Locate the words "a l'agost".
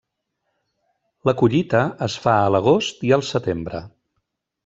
2.45-3.05